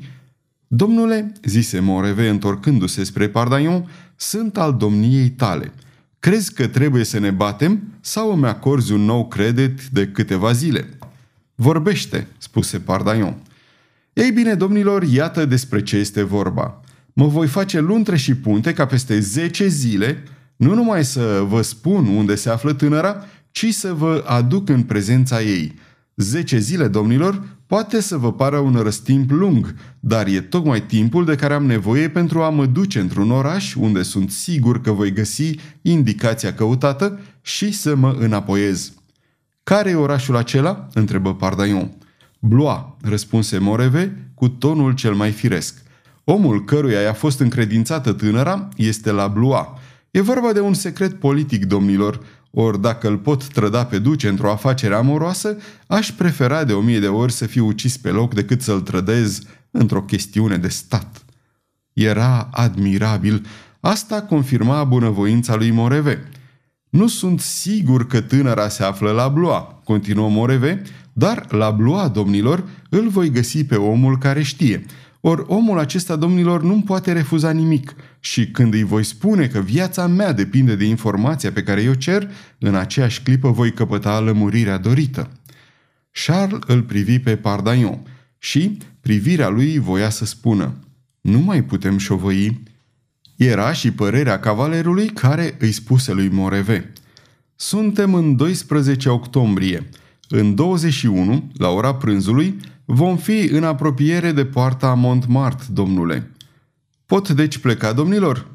Domnule, 0.71 1.31
zise 1.43 1.79
Moreve 1.79 2.27
întorcându-se 2.27 3.03
spre 3.03 3.29
Pardaion, 3.29 3.89
sunt 4.15 4.57
al 4.57 4.73
domniei 4.73 5.29
tale. 5.29 5.73
Crezi 6.19 6.53
că 6.53 6.67
trebuie 6.67 7.03
să 7.03 7.19
ne 7.19 7.31
batem 7.31 7.81
sau 8.01 8.33
îmi 8.33 8.45
acorzi 8.45 8.91
un 8.91 9.01
nou 9.01 9.27
credit 9.27 9.81
de 9.91 10.07
câteva 10.07 10.51
zile? 10.51 10.89
Vorbește, 11.55 12.27
spuse 12.37 12.79
Pardaion. 12.79 13.35
Ei 14.13 14.31
bine, 14.31 14.53
domnilor, 14.53 15.03
iată 15.03 15.45
despre 15.45 15.83
ce 15.83 15.97
este 15.97 16.23
vorba. 16.23 16.81
Mă 17.13 17.27
voi 17.27 17.47
face 17.47 17.79
luntre 17.79 18.17
și 18.17 18.35
punte 18.35 18.73
ca 18.73 18.85
peste 18.85 19.19
10 19.19 19.67
zile, 19.67 20.23
nu 20.55 20.73
numai 20.73 21.05
să 21.05 21.43
vă 21.47 21.61
spun 21.61 22.07
unde 22.07 22.35
se 22.35 22.49
află 22.49 22.73
tânăra, 22.73 23.25
ci 23.51 23.73
să 23.73 23.93
vă 23.93 24.23
aduc 24.27 24.69
în 24.69 24.83
prezența 24.83 25.41
ei. 25.41 25.75
10 26.15 26.57
zile, 26.57 26.87
domnilor, 26.87 27.58
poate 27.69 28.01
să 28.01 28.17
vă 28.17 28.33
pară 28.33 28.57
un 28.57 28.75
răstimp 28.75 29.31
lung, 29.31 29.75
dar 29.99 30.27
e 30.27 30.41
tocmai 30.41 30.81
timpul 30.81 31.25
de 31.25 31.35
care 31.35 31.53
am 31.53 31.65
nevoie 31.65 32.09
pentru 32.09 32.41
a 32.41 32.49
mă 32.49 32.65
duce 32.65 32.99
într-un 32.99 33.31
oraș 33.31 33.75
unde 33.75 34.01
sunt 34.01 34.31
sigur 34.31 34.81
că 34.81 34.91
voi 34.91 35.13
găsi 35.13 35.55
indicația 35.81 36.53
căutată 36.53 37.19
și 37.41 37.71
să 37.71 37.95
mă 37.95 38.15
înapoiez. 38.19 38.93
Care 39.63 39.89
e 39.89 39.95
orașul 39.95 40.35
acela?" 40.35 40.87
întrebă 40.93 41.35
Pardaion. 41.35 41.91
Blois, 42.39 42.79
răspunse 43.01 43.57
Moreve 43.57 44.31
cu 44.33 44.47
tonul 44.47 44.93
cel 44.93 45.13
mai 45.13 45.31
firesc. 45.31 45.81
Omul 46.23 46.63
căruia 46.63 46.99
i-a 46.99 47.13
fost 47.13 47.39
încredințată 47.39 48.13
tânăra 48.13 48.69
este 48.75 49.11
la 49.11 49.27
Blois. 49.27 49.65
E 50.11 50.21
vorba 50.21 50.53
de 50.53 50.59
un 50.59 50.73
secret 50.73 51.13
politic, 51.13 51.65
domnilor, 51.65 52.19
ori 52.51 52.81
dacă 52.81 53.07
îl 53.07 53.17
pot 53.17 53.47
trăda 53.47 53.85
pe 53.85 53.99
duce 53.99 54.27
într-o 54.27 54.51
afacere 54.51 54.95
amoroasă, 54.95 55.57
aș 55.87 56.11
prefera 56.11 56.63
de 56.63 56.73
o 56.73 56.81
mie 56.81 56.99
de 56.99 57.07
ori 57.07 57.31
să 57.31 57.45
fiu 57.45 57.65
ucis 57.65 57.97
pe 57.97 58.09
loc 58.09 58.33
decât 58.33 58.61
să-l 58.61 58.81
trădez 58.81 59.41
într-o 59.71 60.01
chestiune 60.01 60.57
de 60.57 60.67
stat. 60.67 61.25
Era 61.93 62.49
admirabil. 62.51 63.45
Asta 63.79 64.21
confirma 64.21 64.83
bunăvoința 64.83 65.55
lui 65.55 65.71
Moreve. 65.71 66.29
Nu 66.89 67.07
sunt 67.07 67.39
sigur 67.39 68.07
că 68.07 68.21
tânăra 68.21 68.69
se 68.69 68.83
află 68.83 69.11
la 69.11 69.27
Blois, 69.27 69.63
continuă 69.83 70.29
Moreve, 70.29 70.81
dar 71.13 71.45
la 71.49 71.71
Blois, 71.71 72.09
domnilor, 72.09 72.63
îl 72.89 73.09
voi 73.09 73.29
găsi 73.29 73.65
pe 73.65 73.75
omul 73.75 74.17
care 74.17 74.41
știe. 74.41 74.85
Ori 75.21 75.43
omul 75.47 75.79
acesta, 75.79 76.15
domnilor, 76.15 76.63
nu 76.63 76.81
poate 76.85 77.11
refuza 77.11 77.51
nimic 77.51 77.95
și 78.19 78.47
când 78.47 78.73
îi 78.73 78.83
voi 78.83 79.03
spune 79.03 79.47
că 79.47 79.59
viața 79.59 80.07
mea 80.07 80.31
depinde 80.31 80.75
de 80.75 80.85
informația 80.85 81.51
pe 81.51 81.63
care 81.63 81.81
eu 81.81 81.93
cer, 81.93 82.31
în 82.59 82.75
aceeași 82.75 83.21
clipă 83.21 83.51
voi 83.51 83.73
căpăta 83.73 84.19
lămurirea 84.19 84.77
dorită. 84.77 85.29
Charles 86.25 86.59
îl 86.67 86.81
privi 86.81 87.19
pe 87.19 87.35
Pardaion 87.35 87.99
și 88.37 88.77
privirea 89.01 89.49
lui 89.49 89.77
voia 89.77 90.09
să 90.09 90.25
spună 90.25 90.73
Nu 91.21 91.39
mai 91.39 91.63
putem 91.63 91.97
șovăi. 91.97 92.63
Era 93.35 93.73
și 93.73 93.91
părerea 93.91 94.39
cavalerului 94.39 95.07
care 95.07 95.55
îi 95.59 95.71
spuse 95.71 96.13
lui 96.13 96.29
Moreve 96.29 96.93
Suntem 97.55 98.13
în 98.13 98.35
12 98.35 99.09
octombrie. 99.09 99.89
În 100.29 100.55
21, 100.55 101.51
la 101.57 101.69
ora 101.69 101.95
prânzului, 101.95 102.57
vom 102.85 103.17
fi 103.17 103.49
în 103.51 103.63
apropiere 103.63 104.31
de 104.31 104.45
poarta 104.45 104.93
Montmartre, 104.93 105.65
domnule. 105.71 106.31
Pot 107.09 107.29
deci 107.29 107.57
pleca, 107.57 107.93
domnilor? 107.93 108.47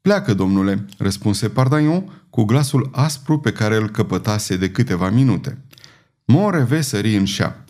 Pleacă, 0.00 0.34
domnule, 0.34 0.84
răspunse 0.98 1.48
Pardaion 1.48 2.24
cu 2.30 2.44
glasul 2.44 2.90
aspru 2.92 3.38
pe 3.38 3.52
care 3.52 3.76
îl 3.76 3.88
căpătase 3.88 4.56
de 4.56 4.70
câteva 4.70 5.10
minute. 5.10 5.58
Moreve 6.24 6.80
sări 6.80 7.16
în 7.16 7.24
șa. 7.24 7.64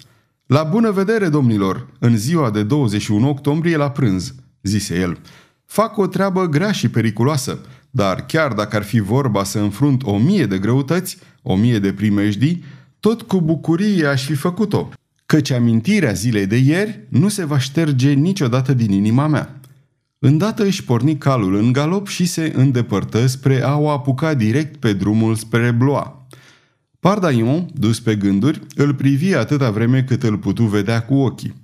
La 0.47 0.63
bună 0.63 0.91
vedere, 0.91 1.29
domnilor, 1.29 1.87
în 1.99 2.17
ziua 2.17 2.51
de 2.51 2.63
21 2.63 3.29
octombrie 3.29 3.77
la 3.77 3.91
prânz, 3.91 4.35
zise 4.63 4.99
el. 4.99 5.19
Fac 5.65 5.97
o 5.97 6.07
treabă 6.07 6.47
grea 6.47 6.73
și 6.73 6.89
periculoasă, 6.89 7.59
dar 7.91 8.27
chiar 8.27 8.53
dacă 8.53 8.77
ar 8.77 8.83
fi 8.83 9.01
vorba 9.01 9.45
să 9.45 9.59
înfrunt 9.59 10.03
o 10.03 10.19
mie 10.19 10.47
de 10.47 10.59
greutăți, 10.59 11.19
o 11.43 11.57
mie 11.57 11.79
de 11.79 11.93
primejdii, 11.93 12.65
tot 13.01 13.23
cu 13.23 13.41
bucurie 13.41 14.07
aș 14.07 14.25
fi 14.25 14.35
făcut-o, 14.35 14.89
căci 15.27 15.51
amintirea 15.51 16.13
zilei 16.13 16.47
de 16.47 16.57
ieri 16.57 17.07
nu 17.09 17.29
se 17.29 17.45
va 17.45 17.59
șterge 17.59 18.13
niciodată 18.13 18.73
din 18.73 18.93
inima 18.93 19.27
mea. 19.27 19.59
Îndată 20.27 20.65
își 20.65 20.85
porni 20.85 21.19
calul 21.19 21.55
în 21.55 21.73
galop 21.73 22.07
și 22.07 22.25
se 22.25 22.53
îndepărtă 22.55 23.27
spre 23.27 23.63
a 23.63 23.77
o 23.77 23.91
apuca 23.91 24.35
direct 24.35 24.77
pe 24.77 24.93
drumul 24.93 25.35
spre 25.35 25.71
Bloa. 25.71 26.27
Pardaion, 27.01 27.71
dus 27.75 28.01
pe 28.01 28.17
gânduri, 28.17 28.61
îl 28.75 28.95
privi 28.95 29.35
atâta 29.35 29.71
vreme 29.71 30.05
cât 30.05 30.23
îl 30.23 30.39
putu 30.39 30.65
vedea 30.65 31.05
cu 31.05 31.15
ochii. 31.15 31.55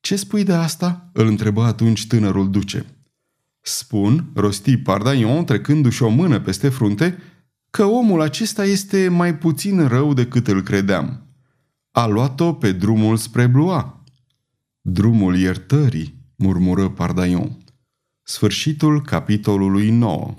Ce 0.00 0.16
spui 0.16 0.44
de 0.44 0.52
asta?" 0.52 1.10
îl 1.12 1.26
întrebă 1.26 1.62
atunci 1.62 2.06
tânărul 2.06 2.50
duce. 2.50 2.86
Spun, 3.60 4.30
rosti 4.34 4.76
Pardaion 4.76 5.44
trecându-și 5.44 6.02
o 6.02 6.08
mână 6.08 6.40
peste 6.40 6.68
frunte, 6.68 7.18
că 7.70 7.84
omul 7.84 8.20
acesta 8.20 8.64
este 8.64 9.08
mai 9.08 9.36
puțin 9.36 9.86
rău 9.86 10.14
decât 10.14 10.48
îl 10.48 10.62
credeam. 10.62 11.26
A 11.90 12.06
luat-o 12.06 12.52
pe 12.52 12.72
drumul 12.72 13.16
spre 13.16 13.46
Blua. 13.46 14.04
Drumul 14.80 15.36
iertării, 15.36 16.13
murmură 16.36 16.88
Pardaion. 16.88 17.64
Sfârșitul 18.22 19.02
capitolului 19.02 19.90
9 19.90 20.34